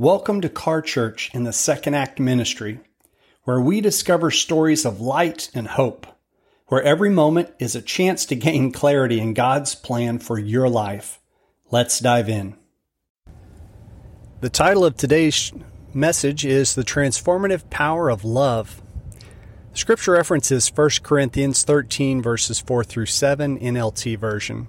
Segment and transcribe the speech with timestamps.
[0.00, 2.78] Welcome to Car Church in the Second Act Ministry,
[3.42, 6.06] where we discover stories of light and hope,
[6.68, 11.20] where every moment is a chance to gain clarity in God's plan for your life.
[11.72, 12.54] Let's dive in.
[14.40, 15.52] The title of today's
[15.92, 18.80] message is The Transformative Power of Love.
[19.74, 24.68] Scripture references 1 Corinthians 13, verses 4 through 7, NLT version.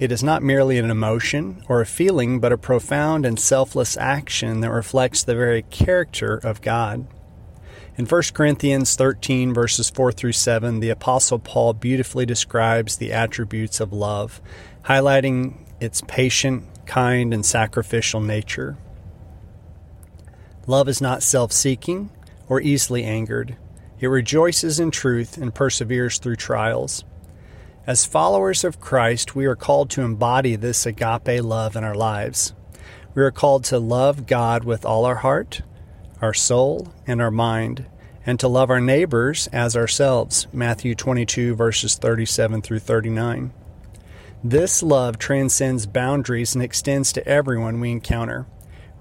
[0.00, 4.60] It is not merely an emotion or a feeling, but a profound and selfless action
[4.60, 7.06] that reflects the very character of God.
[7.98, 13.78] In 1 Corinthians 13, verses 4 through 7, the Apostle Paul beautifully describes the attributes
[13.78, 14.40] of love,
[14.86, 18.78] highlighting its patient, kind, and sacrificial nature.
[20.66, 22.08] Love is not self seeking
[22.48, 23.58] or easily angered.
[23.98, 27.04] It rejoices in truth and perseveres through trials.
[27.86, 32.52] As followers of Christ, we are called to embody this agape love in our lives.
[33.14, 35.62] We are called to love God with all our heart,
[36.20, 37.86] our soul, and our mind,
[38.26, 40.46] and to love our neighbors as ourselves.
[40.52, 43.50] Matthew 22, verses 37 through 39.
[44.44, 48.46] This love transcends boundaries and extends to everyone we encounter,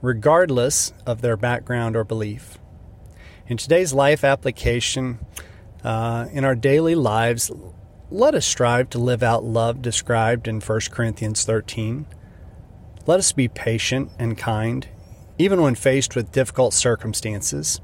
[0.02, 2.58] regardless of their background or belief.
[3.46, 5.20] In today's life application,
[5.84, 7.52] uh, in our daily lives,
[8.12, 12.08] let us strive to live out love described in 1 Corinthians 13.
[13.06, 14.88] Let us be patient and kind,
[15.38, 17.80] even when faced with difficult circumstances.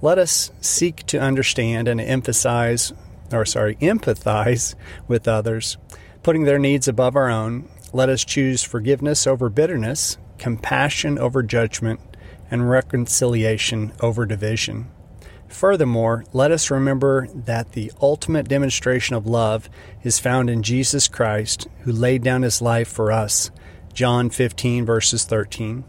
[0.00, 2.92] Let us seek to understand and emphasize,
[3.32, 4.76] or sorry, empathize
[5.08, 5.78] with others,
[6.22, 7.68] putting their needs above our own.
[7.92, 11.98] Let us choose forgiveness over bitterness, compassion over judgment,
[12.52, 14.90] and reconciliation over division.
[15.48, 19.68] Furthermore, let us remember that the ultimate demonstration of love
[20.02, 23.50] is found in Jesus Christ, who laid down his life for us.
[23.92, 25.84] John 15, verses 13.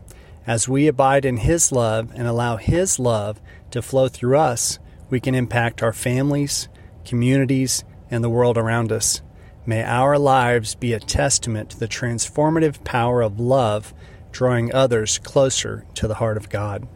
[0.46, 3.42] As we abide in his love and allow his love
[3.72, 4.80] to flow through us,
[5.10, 6.70] we can impact our families,
[7.04, 9.22] communities, and the world around us.
[9.66, 13.94] May our lives be a testament to the transformative power of love,
[14.32, 16.88] drawing others closer to the heart of God.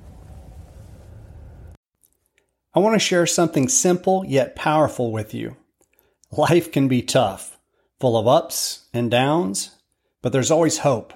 [2.73, 5.57] I want to share something simple yet powerful with you.
[6.31, 7.59] Life can be tough,
[7.99, 9.75] full of ups and downs,
[10.21, 11.13] but there's always hope.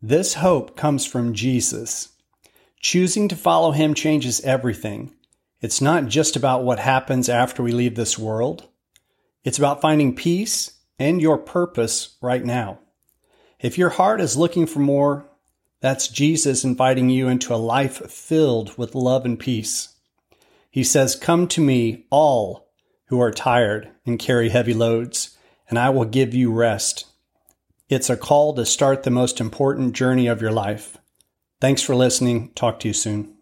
[0.00, 2.10] This hope comes from Jesus.
[2.78, 5.12] Choosing to follow him changes everything.
[5.60, 8.68] It's not just about what happens after we leave this world.
[9.42, 12.78] It's about finding peace and your purpose right now.
[13.58, 15.28] If your heart is looking for more,
[15.80, 19.91] that's Jesus inviting you into a life filled with love and peace.
[20.72, 22.70] He says, Come to me, all
[23.06, 25.36] who are tired and carry heavy loads,
[25.68, 27.04] and I will give you rest.
[27.90, 30.96] It's a call to start the most important journey of your life.
[31.60, 32.52] Thanks for listening.
[32.54, 33.36] Talk to you soon.